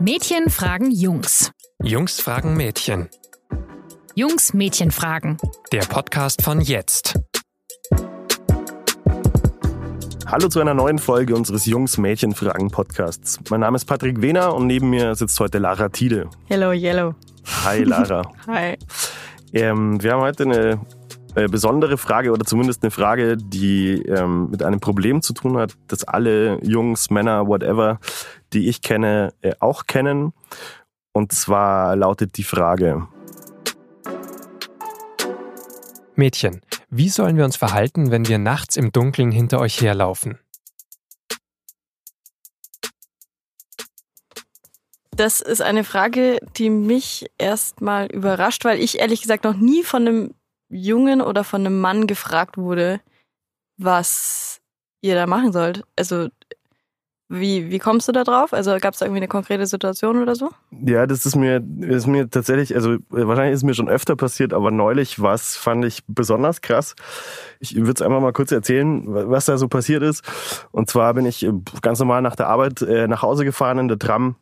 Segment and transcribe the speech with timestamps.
[0.00, 1.50] Mädchen fragen Jungs.
[1.82, 3.08] Jungs fragen Mädchen.
[4.14, 5.38] Jungs Mädchen fragen.
[5.72, 7.18] Der Podcast von jetzt.
[10.24, 13.40] Hallo zu einer neuen Folge unseres Jungs-Mädchen-Fragen-Podcasts.
[13.50, 16.30] Mein Name ist Patrick Wehner und neben mir sitzt heute Lara Tiede.
[16.46, 17.16] Hello, Yellow.
[17.64, 18.22] Hi Lara.
[18.46, 18.76] Hi.
[19.52, 20.80] Ähm, wir haben heute eine
[21.38, 25.74] äh, besondere Frage oder zumindest eine Frage, die ähm, mit einem Problem zu tun hat,
[25.86, 28.00] das alle Jungs, Männer, whatever,
[28.52, 30.32] die ich kenne, äh, auch kennen.
[31.12, 33.06] Und zwar lautet die Frage,
[36.16, 40.38] Mädchen, wie sollen wir uns verhalten, wenn wir nachts im Dunkeln hinter euch herlaufen?
[45.12, 50.06] Das ist eine Frage, die mich erstmal überrascht, weil ich ehrlich gesagt noch nie von
[50.06, 50.34] einem
[50.68, 53.00] Jungen oder von einem Mann gefragt wurde,
[53.76, 54.60] was
[55.00, 55.84] ihr da machen sollt.
[55.96, 56.28] Also
[57.30, 58.54] wie, wie kommst du da drauf?
[58.54, 60.48] Also gab es da irgendwie eine konkrete Situation oder so?
[60.70, 64.70] Ja, das ist mir, ist mir tatsächlich, also wahrscheinlich ist mir schon öfter passiert, aber
[64.70, 66.94] neulich was fand ich besonders krass.
[67.60, 70.24] Ich würde es einfach mal kurz erzählen, was da so passiert ist.
[70.70, 71.46] Und zwar bin ich
[71.82, 74.36] ganz normal nach der Arbeit äh, nach Hause gefahren in der Tram,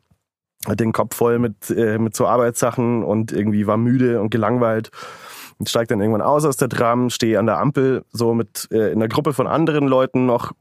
[0.65, 4.93] hatte den Kopf voll mit, äh, mit so Arbeitssachen und irgendwie war müde und gelangweilt.
[5.59, 8.93] Und steig dann irgendwann aus aus der Tram, stehe an der Ampel, so mit äh,
[8.93, 10.53] in einer Gruppe von anderen Leuten noch.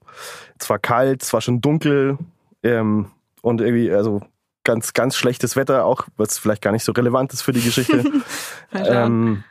[0.57, 2.17] Es war kalt, es war schon dunkel
[2.63, 3.07] ähm,
[3.41, 4.21] und irgendwie, also
[4.63, 8.03] ganz, ganz schlechtes Wetter auch, was vielleicht gar nicht so relevant ist für die Geschichte.
[8.73, 9.43] ähm,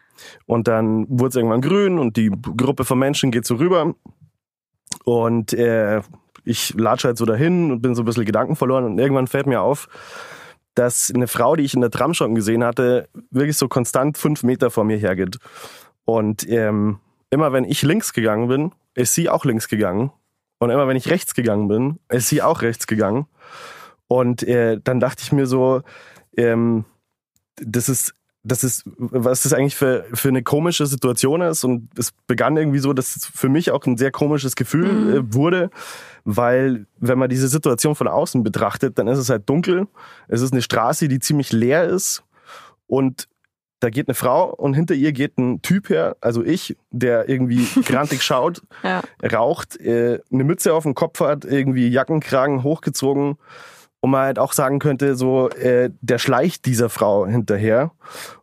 [0.46, 3.94] und dann wurde es irgendwann grün und die Gruppe von Menschen geht so rüber.
[5.04, 6.02] Und äh,
[6.44, 9.46] ich latsche halt so dahin und bin so ein bisschen Gedanken verloren und irgendwann fällt
[9.46, 9.88] mir auf,
[10.74, 14.42] dass eine Frau, die ich in der Tram schon gesehen hatte, wirklich so konstant fünf
[14.42, 15.38] Meter vor mir hergeht.
[16.04, 16.98] Und ähm,
[17.30, 20.12] immer wenn ich links gegangen bin, ist sie auch links gegangen.
[20.58, 23.26] Und immer wenn ich rechts gegangen bin, ist sie auch rechts gegangen.
[24.08, 25.82] Und äh, dann dachte ich mir so,
[26.36, 26.84] ähm,
[27.56, 31.64] das ist das ist, was das eigentlich für, für eine komische Situation ist.
[31.64, 35.14] Und es begann irgendwie so, dass es für mich auch ein sehr komisches Gefühl mhm.
[35.14, 35.70] Äh, wurde,
[36.24, 39.88] weil wenn man diese Situation von außen betrachtet, dann ist es halt dunkel.
[40.28, 42.22] Es ist eine Straße, die ziemlich leer ist.
[42.86, 43.28] Und
[43.80, 47.66] da geht eine Frau und hinter ihr geht ein Typ her, also ich, der irgendwie
[47.84, 49.02] grantig schaut, ja.
[49.22, 53.36] raucht, äh, eine Mütze auf dem Kopf hat, irgendwie Jackenkragen hochgezogen
[54.04, 57.90] und man halt auch sagen könnte, so äh, der schleicht dieser Frau hinterher.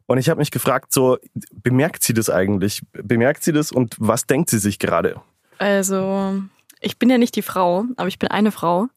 [0.07, 1.19] Und ich habe mich gefragt, so
[1.53, 2.81] bemerkt sie das eigentlich?
[2.93, 5.21] Bemerkt sie das und was denkt sie sich gerade?
[5.59, 6.41] Also
[6.79, 8.87] ich bin ja nicht die Frau, aber ich bin eine Frau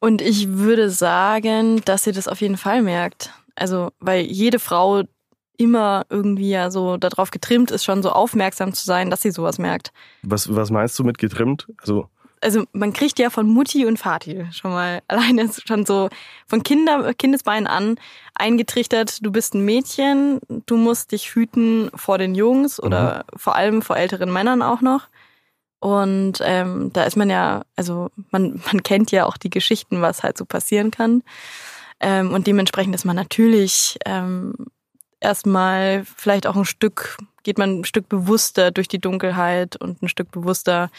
[0.00, 3.30] und ich würde sagen, dass sie das auf jeden Fall merkt.
[3.54, 5.04] Also weil jede Frau
[5.56, 9.60] immer irgendwie ja so darauf getrimmt ist, schon so aufmerksam zu sein, dass sie sowas
[9.60, 9.92] merkt.
[10.24, 11.68] Was, was meinst du mit getrimmt?
[11.80, 12.08] Also
[12.42, 16.08] also man kriegt ja von Mutti und Vati schon mal alleine schon so
[16.46, 17.96] von Kinder, Kindesbeinen an
[18.34, 23.38] eingetrichtert, du bist ein Mädchen, du musst dich hüten vor den Jungs oder mhm.
[23.38, 25.08] vor allem vor älteren Männern auch noch.
[25.80, 30.22] Und ähm, da ist man ja, also man, man kennt ja auch die Geschichten, was
[30.22, 31.22] halt so passieren kann.
[31.98, 34.54] Ähm, und dementsprechend ist man natürlich ähm,
[35.20, 40.08] erstmal vielleicht auch ein Stück, geht man ein Stück bewusster durch die Dunkelheit und ein
[40.08, 40.90] Stück bewusster,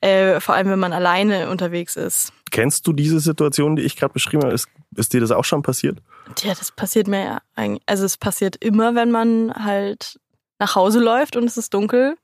[0.00, 2.32] äh, vor allem wenn man alleine unterwegs ist.
[2.50, 4.54] Kennst du diese Situation, die ich gerade beschrieben habe?
[4.54, 5.98] Ist, ist dir das auch schon passiert?
[6.42, 7.82] Ja, das passiert mir ja eigentlich.
[7.86, 10.18] Also es passiert immer, wenn man halt
[10.58, 12.16] nach Hause läuft und es ist dunkel.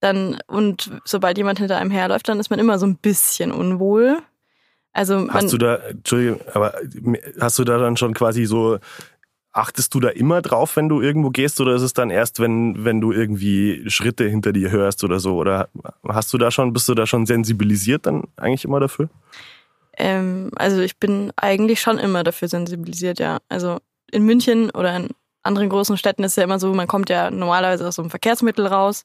[0.00, 4.18] Dann, und sobald jemand hinter einem herläuft, dann ist man immer so ein bisschen unwohl.
[4.92, 6.74] Also hast du da, Entschuldigung, aber
[7.40, 8.78] hast du da dann schon quasi so
[9.56, 12.84] Achtest du da immer drauf, wenn du irgendwo gehst, oder ist es dann erst, wenn,
[12.84, 15.36] wenn du irgendwie Schritte hinter dir hörst oder so?
[15.36, 15.68] Oder
[16.06, 19.08] hast du da schon, bist du da schon sensibilisiert dann eigentlich immer dafür?
[19.96, 23.38] Ähm, also ich bin eigentlich schon immer dafür sensibilisiert, ja.
[23.48, 23.78] Also
[24.10, 25.10] in München oder in
[25.44, 28.10] anderen großen Städten ist es ja immer so, man kommt ja normalerweise aus so einem
[28.10, 29.04] Verkehrsmittel raus.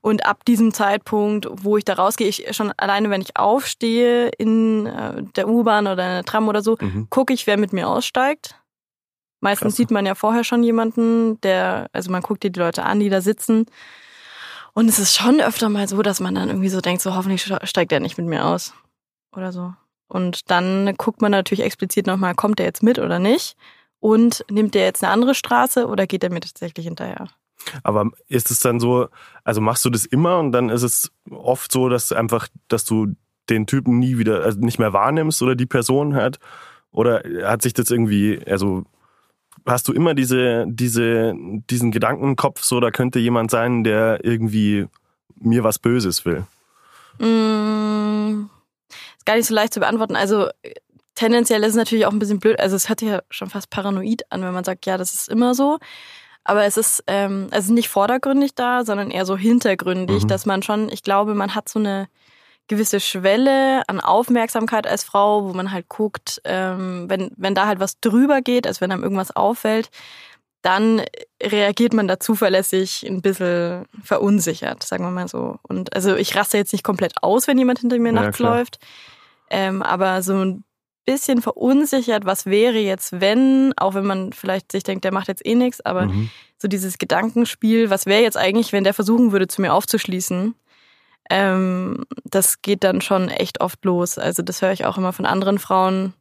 [0.00, 4.86] Und ab diesem Zeitpunkt, wo ich da rausgehe, ich schon alleine, wenn ich aufstehe in
[4.86, 7.08] äh, der U-Bahn oder in der Tram oder so, mhm.
[7.10, 8.54] gucke ich, wer mit mir aussteigt.
[9.40, 9.76] Meistens Krass.
[9.76, 13.08] sieht man ja vorher schon jemanden, der, also man guckt dir die Leute an, die
[13.08, 13.66] da sitzen.
[14.74, 17.52] Und es ist schon öfter mal so, dass man dann irgendwie so denkt, so hoffentlich
[17.64, 18.74] steigt der nicht mit mir aus.
[19.34, 19.74] Oder so.
[20.08, 23.56] Und dann guckt man natürlich explizit nochmal, kommt der jetzt mit oder nicht?
[24.00, 27.28] Und nimmt der jetzt eine andere Straße oder geht der mir tatsächlich hinterher?
[27.82, 29.08] Aber ist es dann so,
[29.44, 33.08] also machst du das immer und dann ist es oft so, dass einfach, dass du
[33.50, 36.38] den Typen nie wieder, also nicht mehr wahrnimmst oder die Person halt?
[36.90, 38.84] Oder hat sich das irgendwie, also
[39.66, 41.34] hast du immer diese, diese,
[41.70, 44.86] diesen Gedanken im Kopf, so da könnte jemand sein, der irgendwie
[45.40, 46.44] mir was Böses will?
[47.18, 48.46] Mm,
[49.18, 50.16] ist gar nicht so leicht zu beantworten.
[50.16, 50.48] Also
[51.14, 52.58] tendenziell ist es natürlich auch ein bisschen blöd.
[52.60, 55.28] Also es hört sich ja schon fast paranoid an, wenn man sagt, ja, das ist
[55.28, 55.78] immer so.
[56.44, 60.28] Aber es ist, ähm, es ist nicht vordergründig da, sondern eher so hintergründig, Mhm.
[60.28, 62.08] dass man schon, ich glaube, man hat so eine
[62.68, 67.80] gewisse Schwelle an Aufmerksamkeit als Frau, wo man halt guckt, ähm, wenn, wenn da halt
[67.80, 69.90] was drüber geht, also wenn einem irgendwas auffällt,
[70.62, 71.02] dann
[71.42, 75.56] reagiert man da zuverlässig ein bisschen verunsichert, sagen wir mal so.
[75.62, 78.56] Und also ich raste jetzt nicht komplett aus, wenn jemand hinter mir Ja, nachts klar.
[78.56, 78.78] läuft,
[79.50, 80.64] ähm, aber so ein
[81.06, 85.46] bisschen verunsichert, was wäre jetzt, wenn, auch wenn man vielleicht sich denkt, der macht jetzt
[85.46, 86.28] eh nichts, aber Mhm.
[86.58, 90.54] so dieses Gedankenspiel, was wäre jetzt eigentlich, wenn der versuchen würde, zu mir aufzuschließen,
[91.30, 94.18] ähm, das geht dann schon echt oft los.
[94.18, 96.14] Also das höre ich auch immer von anderen Frauen.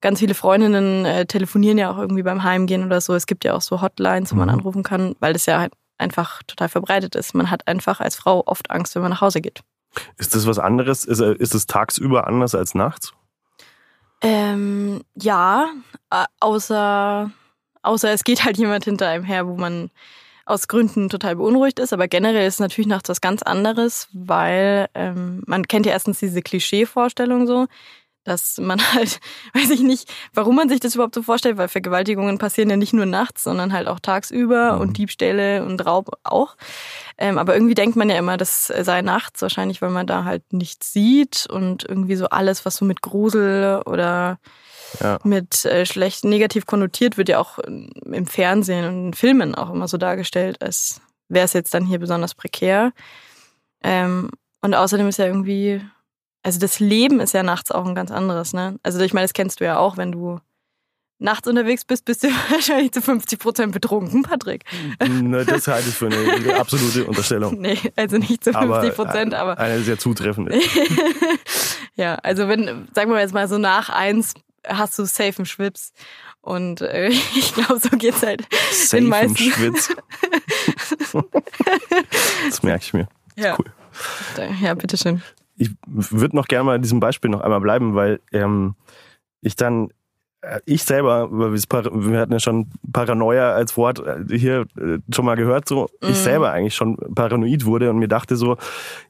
[0.00, 3.14] Ganz viele Freundinnen äh, telefonieren ja auch irgendwie beim Heimgehen oder so.
[3.14, 4.54] Es gibt ja auch so Hotlines, wo man Mhm.
[4.54, 7.34] anrufen kann, weil das ja halt einfach total verbreitet ist.
[7.34, 9.60] Man hat einfach als Frau oft Angst, wenn man nach Hause geht.
[10.18, 11.04] Ist das was anderes?
[11.04, 13.12] Ist, äh, ist es tagsüber anders als nachts?
[14.20, 15.68] Ähm, ja,
[16.40, 17.30] außer,
[17.82, 19.90] außer es geht halt jemand hinter einem her, wo man
[20.46, 21.92] aus Gründen total beunruhigt ist.
[21.92, 26.18] Aber generell ist es natürlich nachts was ganz anderes, weil ähm, man kennt ja erstens
[26.18, 27.66] diese Klischee-Vorstellung so,
[28.24, 29.20] dass man halt,
[29.52, 32.92] weiß ich nicht, warum man sich das überhaupt so vorstellt, weil Vergewaltigungen passieren ja nicht
[32.94, 34.80] nur nachts, sondern halt auch tagsüber Mhm.
[34.80, 36.56] und Diebstähle und Raub auch.
[37.18, 40.52] Ähm, aber irgendwie denkt man ja immer, das sei nachts, wahrscheinlich, weil man da halt
[40.52, 44.38] nichts sieht und irgendwie so alles, was so mit Grusel oder
[45.00, 45.18] Ja.
[45.24, 49.88] mit äh, schlecht negativ konnotiert, wird ja auch im Fernsehen und in Filmen auch immer
[49.88, 52.92] so dargestellt, als wäre es jetzt dann hier besonders prekär.
[53.82, 54.30] Ähm,
[54.62, 55.80] und außerdem ist ja irgendwie,
[56.42, 58.78] also das Leben ist ja nachts auch ein ganz anderes, ne?
[58.82, 60.40] Also ich meine, das kennst du ja auch, wenn du
[61.18, 64.64] nachts unterwegs bist, bist du wahrscheinlich zu 50 Prozent betrunken, Patrick.
[65.06, 67.60] Ne, das halte ich für eine absolute Unterstellung.
[67.60, 70.58] Nee, also nicht zu 50 Prozent, aber Eine sehr zutreffende.
[71.94, 74.34] ja, also wenn, sagen wir jetzt mal so nach eins
[74.66, 75.92] hast du safe einen Schwips.
[76.40, 79.36] Und äh, ich glaube, so geht's halt Safe den im meisten.
[79.36, 79.94] Schwitz.
[82.44, 83.08] das merke ich mir.
[83.36, 83.72] Ja, Cool.
[84.60, 85.22] ja bitteschön.
[85.56, 88.74] Ich würde noch gerne mal an diesem Beispiel noch einmal bleiben, weil ähm,
[89.40, 89.92] ich dann,
[90.66, 95.68] ich selber, wir hatten ja schon Paranoia als Wort äh, hier äh, schon mal gehört,
[95.68, 96.14] so ich Mhm.
[96.14, 98.56] selber eigentlich schon paranoid wurde und mir dachte so,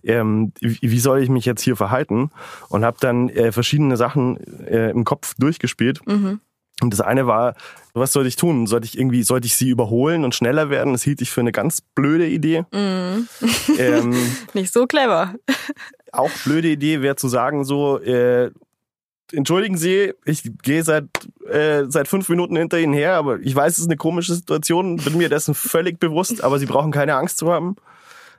[0.02, 2.30] ähm, wie soll ich mich jetzt hier verhalten?
[2.68, 4.36] Und habe dann äh, verschiedene Sachen
[4.66, 6.00] äh, im Kopf durchgespielt.
[6.06, 6.40] Mhm.
[6.82, 7.54] Und das eine war,
[7.94, 8.66] was sollte ich tun?
[8.66, 10.92] Sollte ich irgendwie, sollte ich sie überholen und schneller werden?
[10.92, 12.64] Das hielt ich für eine ganz blöde Idee.
[12.72, 13.28] Mhm.
[13.78, 14.14] ähm,
[14.54, 15.34] Nicht so clever.
[16.12, 18.50] auch blöde Idee wäre zu sagen so, äh,
[19.32, 21.04] entschuldigen Sie, ich gehe seit
[21.48, 24.96] äh, seit fünf Minuten hinter Ihnen her, aber ich weiß, es ist eine komische Situation,
[24.96, 27.76] bin mir dessen völlig bewusst, aber Sie brauchen keine Angst zu haben.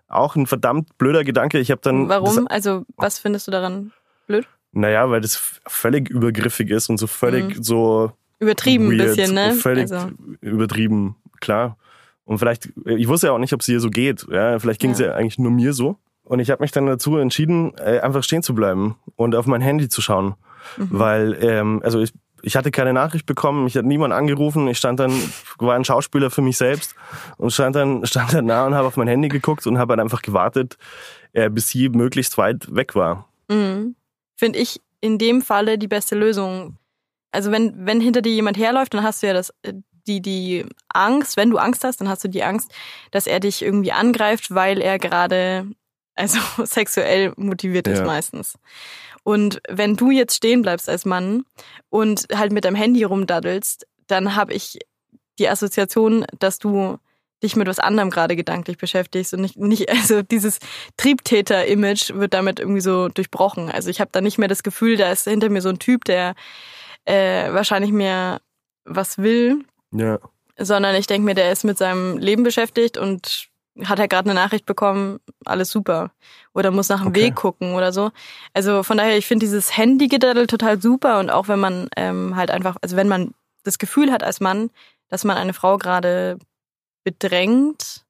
[0.08, 1.60] Auch ein verdammt blöder Gedanke.
[1.60, 2.48] Ich habe dann Warum?
[2.48, 3.92] Also, was findest du daran
[4.28, 4.48] blöd?
[4.72, 5.36] Naja, weil das
[5.68, 7.64] völlig übergriffig ist und so völlig Mhm.
[7.64, 9.54] so Übertrieben ein bisschen, ne?
[9.54, 10.10] Völlig Also,
[10.42, 11.78] übertrieben, klar.
[12.26, 14.26] Und vielleicht, ich wusste ja auch nicht, ob es ihr so geht.
[14.30, 15.08] Ja, vielleicht ging es Ja.
[15.08, 15.98] ja eigentlich nur mir so.
[16.26, 19.62] Und ich habe mich dann dazu entschieden, äh, einfach stehen zu bleiben und auf mein
[19.62, 20.36] Handy zu schauen.
[20.78, 20.90] Mhm.
[20.92, 22.12] Weil, ähm, also ich,
[22.42, 25.12] ich hatte keine Nachricht bekommen, ich hatte niemand angerufen, ich stand dann,
[25.60, 26.96] war ein Schauspieler für mich selbst
[27.38, 30.02] und stand dann, stand dann da und habe auf mein Handy geguckt und habe halt
[30.02, 30.78] einfach gewartet,
[31.34, 33.30] äh, bis sie möglichst weit weg war.
[33.48, 33.96] mhm.
[34.36, 36.78] finde ich in dem Falle die beste Lösung.
[37.32, 39.74] Also wenn, wenn hinter dir jemand herläuft, dann hast du ja das, äh,
[40.08, 42.72] die, die Angst, wenn du Angst hast, dann hast du die Angst,
[43.12, 45.68] dass er dich irgendwie angreift, weil er gerade,
[46.16, 48.06] also sexuell motiviert ist Ja.
[48.06, 48.56] meistens.
[49.24, 51.46] Und wenn du jetzt stehen bleibst als Mann
[51.90, 54.80] und halt mit deinem Handy rumdaddelst, dann habe ich
[55.40, 56.98] die Assoziation, dass du
[57.44, 60.60] dich mit was anderem gerade gedanklich beschäftigst und nicht, nicht also dieses
[60.98, 63.70] Triebtäter-Image wird damit irgendwie so durchbrochen.
[63.70, 66.06] Also ich habe da nicht mehr das Gefühl, da ist hinter mir so ein Typ,
[66.06, 66.36] der
[67.06, 68.40] äh, wahrscheinlich mir
[68.86, 70.20] was will, Ja.
[70.58, 73.48] sondern ich denke mir, der ist mit seinem Leben beschäftigt und
[73.84, 76.12] hat er gerade eine Nachricht bekommen, alles super.
[76.54, 77.24] Oder muss nach dem Okay.
[77.26, 78.12] Weg gucken oder so.
[78.54, 82.52] Also von daher, ich finde dieses Handy-Gedaddel total super und auch wenn man ähm, halt
[82.52, 84.70] einfach, also wenn man das Gefühl hat als Mann,
[85.10, 86.38] dass man eine Frau gerade
[87.04, 88.04] bedrängt,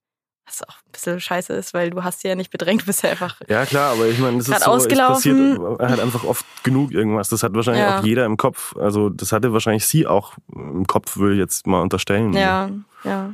[0.45, 3.09] was auch ein bisschen scheiße ist, weil du hast sie ja nicht bedrängt, bist ja
[3.09, 5.57] einfach Ja, klar, aber ich meine, das ist so, es ausgelaufen.
[5.57, 7.29] passiert halt einfach oft genug irgendwas.
[7.29, 7.99] Das hat wahrscheinlich Ja.
[7.99, 8.75] auch jeder im Kopf.
[8.77, 12.33] Also das hatte wahrscheinlich sie auch im Kopf, will ich jetzt mal unterstellen.
[12.33, 12.69] Ja,
[13.03, 13.33] ja.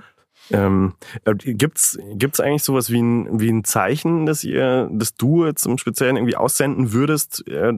[0.49, 0.93] Ähm,
[1.23, 5.65] äh, gibt's gibt's eigentlich sowas wie ein wie ein Zeichen, dass ihr, dass du jetzt
[5.65, 7.73] im Speziellen irgendwie aussenden würdest äh,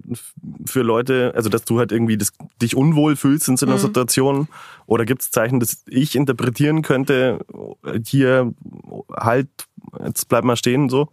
[0.65, 3.79] für Leute, also dass du halt irgendwie das, dich unwohl fühlst in so einer Mhm.
[3.81, 4.47] Situation?
[4.85, 7.39] Oder gibt's Zeichen, dass ich interpretieren könnte,
[7.85, 8.53] äh, hier
[9.15, 9.49] halt,
[10.03, 11.09] jetzt bleib mal stehen so?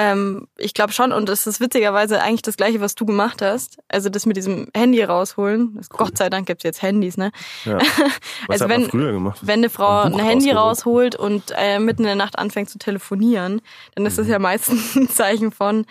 [0.00, 3.78] Ähm, ich glaube schon, und das ist witzigerweise eigentlich das Gleiche, was du gemacht hast.
[3.88, 5.74] Also das mit diesem Handy rausholen.
[5.76, 7.32] Das, Gott sei Dank gibt's jetzt Handys, ne?
[7.64, 7.78] Ja.
[8.46, 9.40] Was Also wenn- früher gemacht?
[9.42, 12.78] Wenn eine Frau Ein ein, Handy rausholt und äh, mitten in der Nacht anfängt zu
[12.78, 13.60] telefonieren,
[13.96, 15.84] dann ist das ja meistens ein Zeichen von,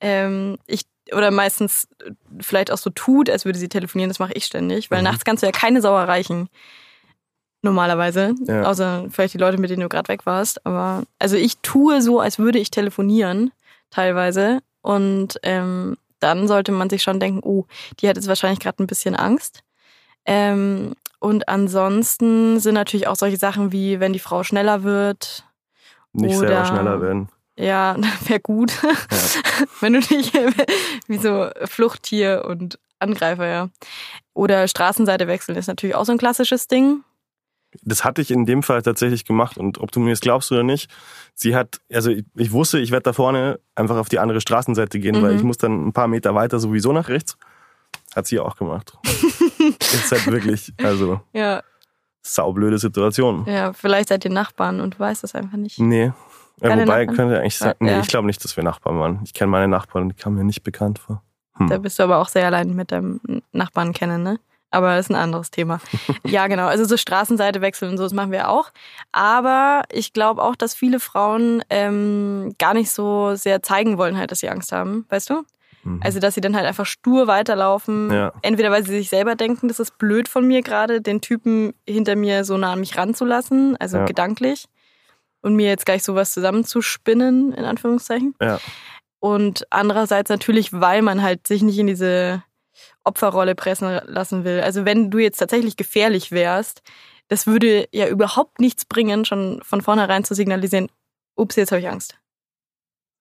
[0.00, 0.82] ähm, ich
[1.14, 1.88] oder meistens
[2.40, 4.08] vielleicht auch so tut, als würde sie telefonieren.
[4.10, 5.04] Das mache ich ständig, weil Mhm.
[5.04, 6.48] nachts kannst du ja keine Sau erreichen.
[7.62, 8.34] Normalerweise.
[8.44, 8.64] Ja.
[8.64, 10.64] Außer vielleicht die Leute, mit denen du gerade weg warst.
[10.66, 13.52] Aber also ich tue so, als würde ich telefonieren,
[13.90, 14.58] teilweise.
[14.82, 17.66] Und ähm, dann sollte man sich schon denken, oh,
[18.00, 19.62] die hat jetzt wahrscheinlich gerade ein bisschen Angst.
[20.24, 25.44] Ähm, und ansonsten sind natürlich auch solche Sachen wie, wenn die Frau schneller wird.
[26.12, 27.28] Nicht Oder- selber schneller werden.
[27.56, 28.72] Ja, wäre gut.
[29.80, 30.32] wenn du nicht
[31.06, 33.68] wie so Fluchttier und Angreifer, ja.
[34.34, 37.04] Oder Straßenseite wechseln ist natürlich auch so ein klassisches Ding.
[37.82, 40.62] Das hatte ich in dem Fall tatsächlich gemacht und ob du mir das glaubst oder
[40.62, 40.90] nicht,
[41.34, 44.98] sie hat, also ich, ich wusste, ich werde da vorne einfach auf die andere Straßenseite
[45.00, 45.38] gehen, weil Mhm.
[45.38, 47.36] ich muss dann ein paar Meter weiter sowieso nach rechts.
[48.14, 48.92] Hat sie auch gemacht.
[49.80, 51.62] ist halt wirklich, also Ja,
[52.22, 53.44] saublöde Situation.
[53.46, 55.78] ja, vielleicht seid ihr Nachbarn und weißt das einfach nicht.
[55.78, 56.12] Nee.
[56.60, 57.16] Ja, wobei Nachbarn?
[57.16, 57.58] könnte eigentlich.
[57.60, 58.00] Ja, Nee, ja.
[58.00, 59.20] ich glaube nicht, dass wir Nachbarn waren.
[59.24, 61.22] Ich kenne meine Nachbarn, die kamen mir nicht bekannt vor.
[61.56, 61.68] Hm.
[61.68, 63.20] Da bist du aber auch sehr allein mit deinem
[63.52, 64.38] Nachbarn kennen, ne?
[64.72, 65.80] Aber das ist ein anderes Thema.
[66.24, 66.66] ja, genau.
[66.66, 68.70] Also so Straßenseite wechseln und so, das machen wir auch.
[69.12, 74.30] Aber ich glaube auch, dass viele Frauen ähm, gar nicht so sehr zeigen wollen halt,
[74.30, 75.42] dass sie Angst haben, weißt du?
[75.84, 76.00] Mhm.
[76.02, 78.10] Also, dass sie dann halt einfach stur weiterlaufen.
[78.12, 78.32] Ja.
[78.42, 82.16] Entweder weil sie sich selber denken, das ist blöd von mir gerade, den Typen hinter
[82.16, 84.04] mir so nah an mich ranzulassen, also Ja.
[84.04, 84.66] gedanklich.
[85.42, 88.34] Und mir jetzt gleich sowas zusammenzuspinnen, in Anführungszeichen.
[88.40, 88.60] Ja.
[89.18, 92.42] Und andererseits natürlich, weil man halt sich nicht in diese
[93.04, 94.60] Opferrolle pressen lassen will.
[94.60, 96.82] Also wenn du jetzt tatsächlich gefährlich wärst,
[97.28, 100.88] das würde ja überhaupt nichts bringen, schon von vornherein zu signalisieren,
[101.34, 102.18] ups, jetzt habe ich Angst.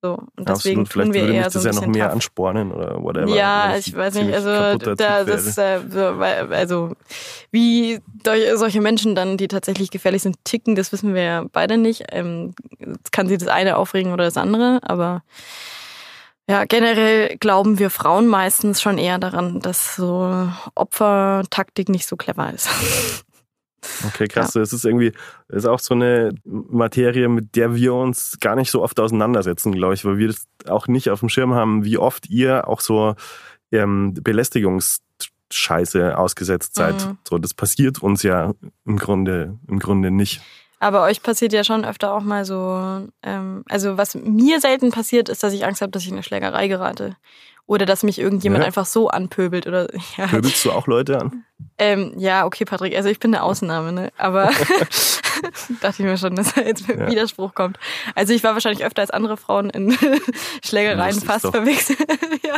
[0.03, 0.89] So, und deswegen Absolut.
[0.89, 2.13] Vielleicht tun wir würde mich eher das so ein ja noch mehr tough.
[2.13, 3.35] anspornen oder whatever.
[3.35, 4.50] Ja, ich weiß nicht, also
[4.95, 6.95] da, das äh, so, also
[7.51, 12.05] wie solche Menschen dann, die tatsächlich gefährlich sind, ticken, das wissen wir ja beide nicht.
[12.11, 12.55] Ähm,
[13.11, 15.21] kann sie das eine aufregen oder das andere, aber
[16.50, 22.51] ja, generell glauben wir Frauen meistens schon eher daran, dass so Opfertaktik nicht so clever
[22.53, 22.69] ist.
[24.07, 24.53] Okay, krass.
[24.53, 25.12] Das ist irgendwie,
[25.48, 29.71] das ist auch so eine Materie, mit der wir uns gar nicht so oft auseinandersetzen,
[29.71, 32.79] glaube ich, weil wir das auch nicht auf dem Schirm haben, wie oft ihr auch
[32.79, 33.15] so
[33.71, 37.07] ähm, Belästigungsscheiße ausgesetzt seid.
[37.07, 37.17] Mhm.
[37.27, 38.53] So, das passiert uns ja
[38.86, 40.41] im Grunde, im Grunde nicht.
[40.81, 45.29] Aber euch passiert ja schon öfter auch mal so, ähm, also was mir selten passiert,
[45.29, 47.15] ist, dass ich Angst habe, dass ich in eine Schlägerei gerate.
[47.67, 48.65] Oder dass mich irgendjemand Ja.
[48.67, 51.45] einfach so anpöbelt oder ja, Pöbelst du auch Leute an?
[51.77, 54.11] ähm, ja, okay, Patrick, also ich bin eine Ausnahme, ne?
[54.17, 54.50] Aber
[55.81, 57.07] dachte ich mir schon, dass da jetzt mit Ja.
[57.07, 57.77] Widerspruch kommt.
[58.15, 59.95] Also ich war wahrscheinlich öfter als andere Frauen in
[60.65, 61.51] Schlägereien fast doch.
[61.51, 62.00] verwechselt.
[62.43, 62.57] ja.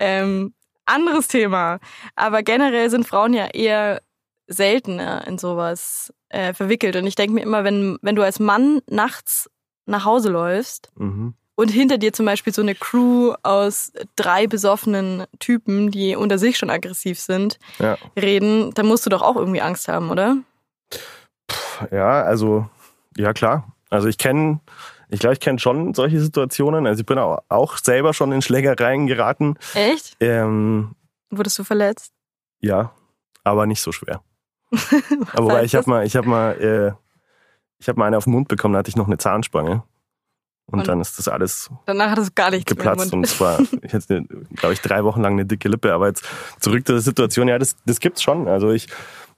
[0.00, 0.52] ähm,
[0.84, 1.78] anderes Thema.
[2.16, 4.02] Aber generell sind Frauen ja eher
[4.46, 6.96] seltener in sowas äh, verwickelt.
[6.96, 9.50] Und ich denke mir immer, wenn, wenn du als Mann nachts
[9.86, 11.34] nach Hause läufst Mhm.
[11.56, 16.56] und hinter dir zum Beispiel so eine Crew aus drei besoffenen Typen, die unter sich
[16.58, 17.96] schon aggressiv sind, Ja.
[18.18, 20.36] reden, dann musst du doch auch irgendwie Angst haben, oder?
[21.90, 22.68] Ja, also,
[23.16, 23.72] ja klar.
[23.90, 24.60] Also ich kenne,
[25.08, 26.86] ich glaube, ich kenne schon solche Situationen.
[26.86, 29.56] Also ich bin auch, auch selber schon in Schlägereien geraten.
[29.74, 30.16] Echt?
[30.20, 30.94] Ähm,
[31.30, 32.12] Wurdest du verletzt?
[32.60, 32.92] ja,
[33.44, 34.22] aber nicht so schwer.
[35.32, 36.92] Aber wobei, ich habe mal, ich habe mal, äh,
[37.78, 39.82] ich habe mal eine auf den Mund bekommen, da hatte ich noch eine Zahnspange.
[40.66, 40.88] Und, Und?
[40.88, 43.26] dann ist das alles Danach hat es gar nichts geplatzt und Mund.
[43.26, 45.92] es war, ich hatte, glaube ich, drei Wochen lang eine dicke Lippe.
[45.92, 46.24] Aber jetzt
[46.58, 48.48] zurück zur Situation, ja, das, das gibt's schon.
[48.48, 48.88] Also ich,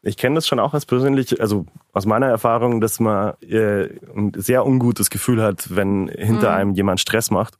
[0.02, 4.32] ich kenne das schon auch als persönlich, also aus meiner Erfahrung, dass man äh, ein
[4.36, 6.56] sehr ungutes Gefühl hat, wenn hinter Mhm.
[6.56, 7.54] einem jemand Stress macht.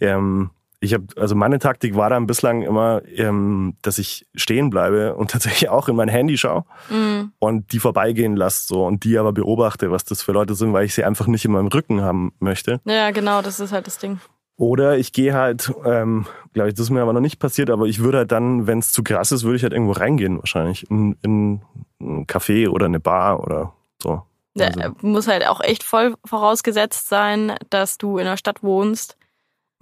[0.00, 0.50] Ähm,
[0.84, 5.30] ich habe, also meine Taktik war dann bislang immer, ähm, dass ich stehen bleibe und
[5.32, 7.32] tatsächlich auch in mein Handy schaue Mhm.
[7.38, 10.84] und die vorbeigehen lasse so und die aber beobachte, was das für Leute sind, weil
[10.84, 12.80] ich sie einfach nicht in meinem Rücken haben möchte.
[12.84, 14.18] Ja, genau, das ist halt das Ding.
[14.56, 17.86] Oder ich gehe halt, ähm, glaube ich, das ist mir aber noch nicht passiert, aber
[17.86, 20.88] ich würde halt dann, wenn es zu krass ist, würde ich halt irgendwo reingehen wahrscheinlich.
[20.90, 21.60] In, in
[22.00, 24.22] ein Café oder eine Bar oder so.
[24.56, 29.16] Also, muss halt auch echt voll vorausgesetzt sein, dass du in einer Stadt wohnst.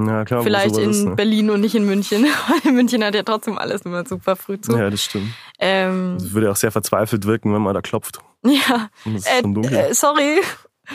[0.07, 1.15] Ja, klar, Vielleicht in ist, ne?
[1.15, 2.25] Berlin und nicht in München.
[2.49, 4.77] Weil in München hat ja trotzdem alles immer super früh zu.
[4.77, 5.29] Ja, das stimmt.
[5.59, 8.19] Ähm, Das würde auch sehr verzweifelt wirken, wenn man da klopft.
[8.45, 8.89] ja.
[9.07, 9.29] Es ist
[9.71, 10.41] Äh, äh, sorry.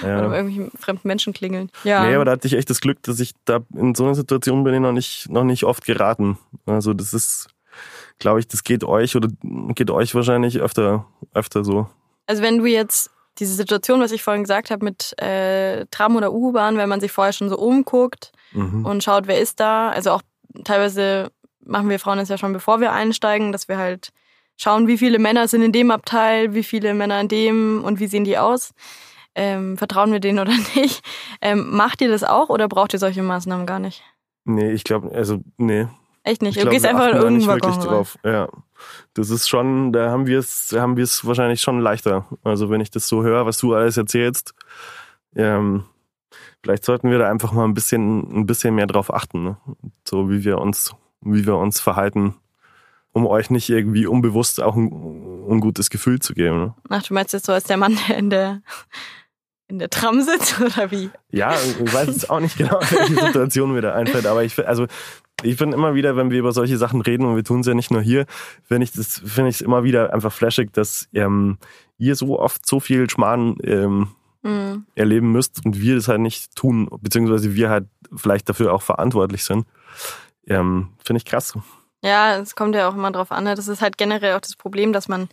[0.03, 0.33] Oder ja.
[0.35, 1.71] irgendwelche fremden Menschen klingeln.
[1.83, 2.05] Ja.
[2.05, 4.63] Nee, aber da hatte ich echt das Glück, dass ich da in so einer Situation
[4.63, 6.37] bin ich noch nicht, noch nicht oft geraten.
[6.65, 7.47] Also das ist,
[8.19, 9.29] glaube ich, das geht euch oder
[9.73, 11.87] geht euch wahrscheinlich öfter, öfter so.
[12.27, 16.33] Also wenn du jetzt diese Situation, was ich vorhin gesagt habe mit äh, Tram oder
[16.33, 18.85] U-Bahn, wenn man sich vorher schon so umguckt Mhm.
[18.85, 19.89] und schaut, wer ist da.
[19.89, 20.21] Also auch
[20.63, 24.09] teilweise machen wir Frauen das ja schon, bevor wir einsteigen, dass wir halt
[24.55, 28.07] schauen, wie viele Männer sind in dem Abteil, wie viele Männer in dem und wie
[28.07, 28.71] sehen die aus.
[29.35, 31.03] Ähm, vertrauen wir denen oder nicht?
[31.41, 34.01] Ähm, macht ihr das auch oder braucht ihr solche Maßnahmen gar nicht?
[34.45, 35.87] Nee, ich glaube, also, nee.
[36.23, 36.55] Echt nicht.
[36.57, 38.17] Ich du glaub, gehst wir einfach in irgendeinen Waggon drauf.
[38.23, 38.47] Ja.
[39.13, 42.25] Das ist schon, da haben wir es, haben wir es wahrscheinlich schon leichter.
[42.43, 44.53] Also wenn ich das so höre, was du alles erzählst,
[45.35, 45.85] ähm,
[46.63, 49.57] vielleicht sollten wir da einfach mal ein bisschen, ein bisschen mehr drauf achten, ne?
[50.07, 52.35] so wie wir uns, wie wir uns verhalten,
[53.11, 56.57] um euch nicht irgendwie unbewusst auch ein ungutes Gefühl zu geben.
[56.57, 56.75] Ne?
[56.89, 58.61] Ach, du meinst jetzt so als der Mann, der in der,
[59.67, 61.09] in der Tram sitzt oder wie?
[61.31, 64.67] Ja, ich weiß jetzt auch nicht genau, welche Situation mir da einfällt, aber ich find-
[64.67, 64.87] also
[65.43, 67.73] ich bin immer wieder, wenn wir über solche Sachen reden und wir tun es ja
[67.75, 68.25] nicht nur hier,
[68.63, 71.57] finde ich das finde ich immer wieder einfach flashig, dass ähm,
[71.97, 74.07] ihr so oft so viel Schmarrn ähm,
[74.43, 74.85] Hm.
[74.93, 79.43] erleben müsst und wir das halt nicht tun, beziehungsweise wir halt vielleicht dafür auch verantwortlich
[79.43, 79.65] sind.
[80.45, 81.57] Ähm, finde ich krass.
[82.03, 83.45] Ja, es kommt ja auch immer drauf an.
[83.45, 83.55] Ne?
[83.55, 85.29] Das ist halt generell auch das Problem, dass man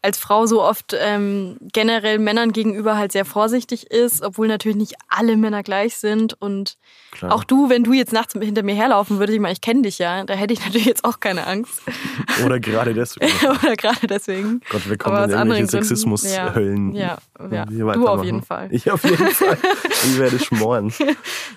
[0.00, 4.94] als Frau so oft ähm, generell Männern gegenüber halt sehr vorsichtig ist, obwohl natürlich nicht
[5.08, 6.32] alle Männer gleich sind.
[6.40, 6.78] Und
[7.10, 7.34] Klar.
[7.34, 9.98] auch du, wenn du jetzt nachts hinter mir herlaufen würdest, ich meine, ich kenne dich
[9.98, 11.82] ja, da hätte ich natürlich jetzt auch keine Angst.
[12.46, 13.32] Oder gerade deswegen.
[13.62, 14.62] Oder gerade deswegen.
[14.70, 16.94] Gott, wir kommen Aber in irgendwelche Sexismus-Höllen.
[16.94, 17.18] Ja,
[17.50, 17.66] ja.
[17.68, 18.68] wir Du auf jeden Fall.
[18.70, 19.58] Ich auf jeden Fall.
[20.06, 20.92] Ich werde schmoren.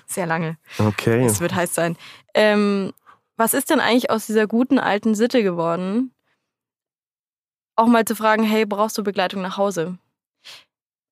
[0.06, 0.56] Sehr lange.
[0.78, 1.24] Okay.
[1.24, 1.96] Es wird heiß sein.
[2.34, 2.92] Ähm,
[3.40, 6.12] was ist denn eigentlich aus dieser guten alten Sitte geworden?
[7.76, 9.96] Auch mal zu fragen, hey, brauchst du Begleitung nach Hause?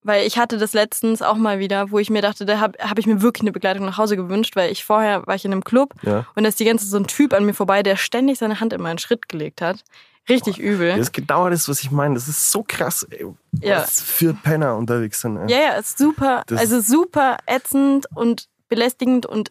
[0.02, 2.98] Weil ich hatte das letztens auch mal wieder, wo ich mir dachte, da habe hab
[2.98, 5.64] ich mir wirklich eine Begleitung nach Hause gewünscht, weil ich vorher war ich in einem
[5.64, 6.26] Club Ja.
[6.36, 8.60] und da ist die ganze Zeit so ein Typ an mir vorbei, der ständig seine
[8.60, 9.82] Hand in meinen Schritt gelegt hat.
[10.28, 10.90] Richtig übel.
[10.90, 12.14] Das ist genau das, was ich meine.
[12.14, 13.26] Das ist so krass, ey,
[13.60, 13.78] Ja.
[13.78, 15.38] was für Penner unterwegs sind.
[15.38, 15.50] Ey.
[15.50, 19.50] Ja, ja, ist super, Das- also super ätzend und belästigend und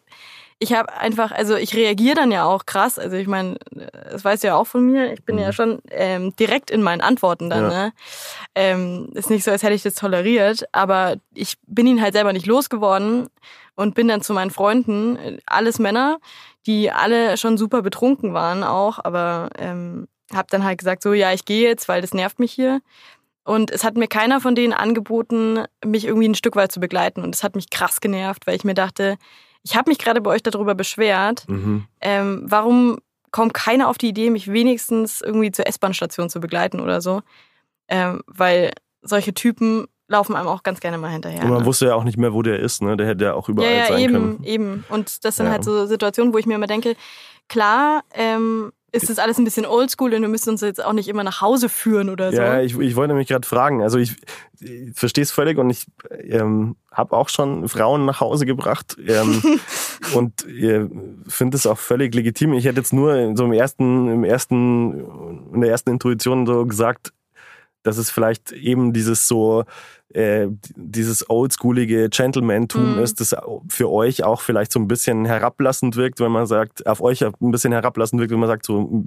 [0.60, 2.98] ich habe einfach, also ich reagiere dann ja auch krass.
[2.98, 3.56] Also ich meine,
[4.10, 5.12] das weißt du ja auch von mir.
[5.12, 5.42] Ich bin Mhm.
[5.42, 7.64] ja schon ähm, direkt in meinen Antworten dann.
[7.64, 7.68] Ja.
[7.68, 7.92] Ne?
[8.54, 12.32] Ähm, ist nicht so, als hätte ich das toleriert, aber ich bin ihn halt selber
[12.32, 13.28] nicht losgeworden
[13.76, 16.18] und bin dann zu meinen Freunden, äh, alles Männer,
[16.66, 21.32] die alle schon super betrunken waren auch, aber ähm, habe dann halt gesagt, so ja,
[21.32, 22.80] ich gehe jetzt, weil das nervt mich hier.
[23.44, 27.22] Und es hat mir keiner von denen angeboten, mich irgendwie ein Stück weit zu begleiten.
[27.22, 29.16] Und es hat mich krass genervt, weil ich mir dachte,
[29.68, 31.44] ich habe mich gerade bei euch darüber beschwert.
[31.46, 31.84] Mhm.
[32.00, 32.98] Ähm, warum
[33.32, 37.20] kommt keiner auf die Idee, mich wenigstens irgendwie zur S-Bahn-Station zu begleiten oder so?
[37.88, 41.42] Ähm, weil solche Typen laufen einem auch ganz gerne mal hinterher.
[41.42, 41.66] Und man ne?
[41.66, 42.80] wusste ja auch nicht mehr, wo der ist.
[42.80, 42.96] Ne?
[42.96, 44.44] Der hätte ja auch überall ja, ja, sein eben, können.
[44.44, 44.84] eben.
[44.88, 45.52] Und das sind Ja.
[45.52, 46.96] halt so Situationen, wo ich mir immer denke,
[47.48, 51.08] klar, ähm, ist das alles ein bisschen oldschool und wir müssen uns jetzt auch nicht
[51.08, 52.38] immer nach Hause führen oder so.
[52.38, 53.82] Ja, ich, ich wollte mich gerade fragen.
[53.82, 54.16] Also ich,
[54.60, 59.42] ich verstehe es völlig und ich ähm, habe auch schon Frauen nach Hause gebracht ähm,
[60.14, 60.88] und äh,
[61.26, 62.54] finde es auch völlig legitim.
[62.54, 67.12] Ich hätte jetzt nur so im ersten, im ersten, in der ersten Intuition so gesagt,
[67.82, 69.64] dass es vielleicht eben dieses so
[70.14, 72.98] äh, dieses oldschoolige Gentleman-Tum Mhm.
[73.00, 73.36] ist, das
[73.68, 77.50] für euch auch vielleicht so ein bisschen herablassend wirkt, wenn man sagt, auf euch ein
[77.50, 79.04] bisschen herablassend wirkt, wenn man sagt, so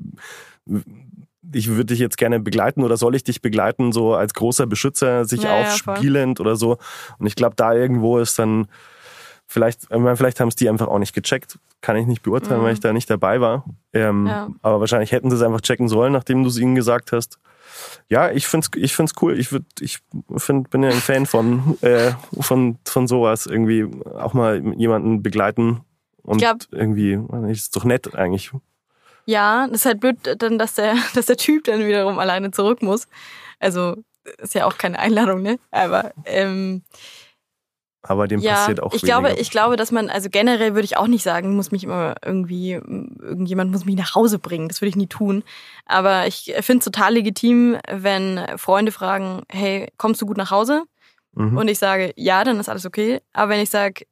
[1.54, 5.26] ich würde dich jetzt gerne begleiten oder soll ich dich begleiten, so als großer Beschützer,
[5.26, 6.78] sich Ja, ja, aufspielend oder so.
[7.18, 8.68] Und ich glaube, da irgendwo ist dann
[9.48, 11.58] vielleicht, ich meine, vielleicht haben es die einfach auch nicht gecheckt.
[11.82, 12.66] Kann ich nicht beurteilen, Mhm.
[12.66, 13.66] weil ich da nicht dabei war.
[13.92, 14.50] Ähm, Ja.
[14.62, 17.38] Aber wahrscheinlich hätten sie es einfach checken sollen, nachdem du es ihnen gesagt hast.
[18.10, 19.40] Ja, ich find's, ich find's cool.
[19.40, 20.00] Ich würd, ich
[20.38, 23.46] find, bin ja ein Fan von, äh, von, von sowas.
[23.46, 25.82] Irgendwie auch mal jemanden begleiten
[26.24, 28.52] und Ich glaub- irgendwie, ist doch nett eigentlich.
[29.26, 32.82] Ja, das ist halt blöd, dann, dass der, dass der Typ dann wiederum alleine zurück
[32.82, 33.08] muss.
[33.60, 33.98] Also
[34.38, 35.58] ist ja auch keine Einladung, ne?
[35.72, 36.84] Aber ähm,
[38.04, 39.22] Aber dem ja, passiert auch ich weniger.
[39.22, 42.16] glaube, ich glaube, dass man, also generell würde ich auch nicht sagen, muss mich immer
[42.26, 44.68] irgendwie, irgendjemand muss mich nach Hause bringen.
[44.68, 45.44] Das würde ich nie tun.
[45.86, 50.84] Aber ich finde es total legitim, wenn Freunde fragen, hey, kommst du gut nach Hause?
[51.34, 51.58] Mhm.
[51.58, 53.22] Und ich sage, ja, dann ist alles okay.
[53.34, 54.06] Aber wenn ich sage,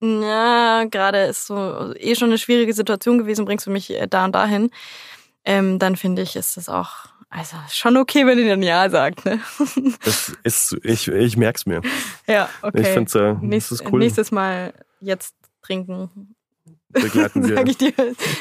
[0.00, 4.24] na, gerade ist so eh schon eine schwierige Situation gewesen, bringst du mich äh, da
[4.24, 4.70] und dahin,
[5.44, 9.24] ähm, dann finde ich, ist das auch, also schon okay, wenn ihr dann Ja sagt,
[9.24, 9.40] ne?
[10.04, 11.80] Das ist, ich, ich merk's mir.
[12.26, 12.82] ja, okay.
[12.82, 14.00] Ich finde äh, Nächst, cool.
[14.00, 16.34] Nächstes Mal jetzt trinken.
[16.90, 17.92] Begleiten wir, Sag ich dir,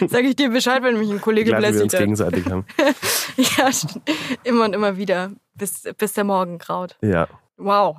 [0.10, 2.66] sag ich dir Bescheid, wenn mich ein Kollege begleiten wir uns belästigt gegenseitig haben.
[3.58, 3.70] Ja,
[4.44, 6.98] immer und immer wieder, bis, bis der Morgen graut.
[7.02, 7.28] Ja.
[7.56, 7.96] Wow.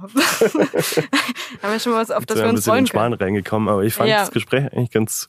[1.63, 3.23] haben wir schon was, auf das wir ein uns bisschen in freuen den Schmarrn können.
[3.23, 4.19] reingekommen, aber ich fand Ja.
[4.21, 5.27] das Gespräch eigentlich ganz,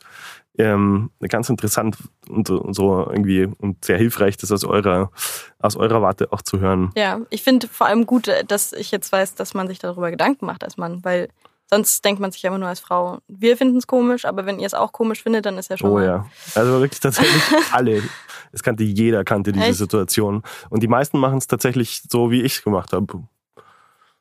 [0.57, 1.97] ähm, ganz interessant
[2.29, 5.11] und, und so irgendwie und sehr hilfreich, das aus eurer,
[5.59, 6.91] aus eurer Warte auch zu hören.
[6.95, 10.45] Ja, ich finde vor allem gut, dass ich jetzt weiß, dass man sich darüber Gedanken
[10.45, 11.29] macht als Mann, weil
[11.69, 14.67] sonst denkt man sich immer nur als Frau, wir finden es komisch, aber wenn ihr
[14.67, 15.89] es auch komisch findet, dann ist ja schon.
[15.89, 16.25] Oh mal ja.
[16.53, 18.03] Also wirklich tatsächlich alle.
[18.51, 19.77] Es kannte jeder, kannte diese Echt?
[19.77, 20.43] Situation.
[20.69, 23.23] Und die meisten machen es tatsächlich so, wie ich es gemacht habe.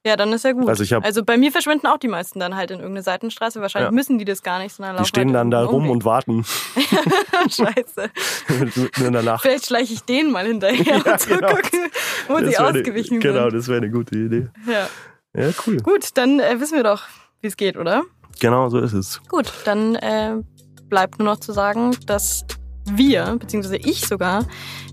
[0.05, 0.69] Ja, dann ist ja gut.
[0.69, 3.61] Also ich hab- also bei mir verschwinden auch die meisten dann halt in irgendeine Seitenstraße.
[3.61, 3.95] Wahrscheinlich Ja.
[3.95, 6.45] müssen die das gar nicht, sondern Die laufen stehen halt dann da rum und warten.
[7.49, 8.11] Scheiße.
[9.05, 9.43] In der Nacht.
[9.43, 11.49] Vielleicht schleiche ich denen mal hinterher, Ja, um zu genau.
[11.51, 11.81] gucken,
[12.29, 13.55] wo Das sie wär eine- ausgewichen Genau, sind.
[13.55, 14.49] das wäre eine gute Idee.
[14.67, 14.89] Ja.
[15.41, 15.77] Ja, cool.
[15.79, 17.03] Gut, dann äh, wissen wir doch,
[17.41, 18.03] wie es geht, oder?
[18.41, 19.21] Genau so ist es.
[19.29, 20.35] Gut, dann äh,
[20.89, 22.45] bleibt nur noch zu sagen, dass
[22.91, 24.47] wir, beziehungsweise ich sogar,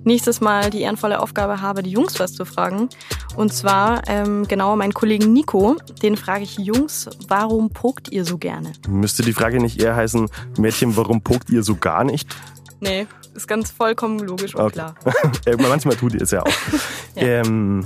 [0.03, 2.89] nächstes Mal die ehrenvolle Aufgabe habe, die Jungs was zu fragen.
[3.35, 8.37] Und zwar ähm, genau meinen Kollegen Nico, den frage ich, Jungs, warum pokt ihr so
[8.37, 8.71] gerne?
[8.87, 12.29] Müsste die Frage nicht eher heißen, Mädchen, warum pokt ihr so gar nicht?
[12.79, 14.73] Nee, ist ganz vollkommen logisch und Okay.
[14.73, 14.95] klar.
[15.45, 16.47] Äh, manchmal tut ihr es ja auch.
[17.15, 17.23] Ja.
[17.23, 17.85] ähm,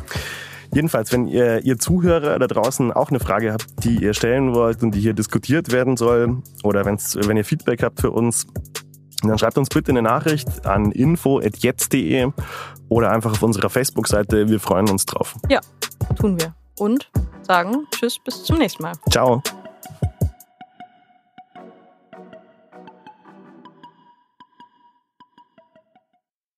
[0.74, 4.84] jedenfalls, wenn ihr, ihr Zuhörer da draußen auch eine Frage habt, die ihr stellen wollt
[4.84, 8.46] und die hier diskutiert werden soll, oder wenn's, wenn ihr Feedback habt für uns,
[9.30, 12.32] dann schreibt uns bitte eine Nachricht an info.jetzt.de
[12.90, 14.50] oder einfach auf unserer Facebook-Seite.
[14.50, 15.36] Wir freuen uns drauf.
[16.16, 16.54] Tun wir.
[16.78, 18.94] Und sagen Tschüss, bis zum nächsten Mal.
[19.10, 19.42] Ciao.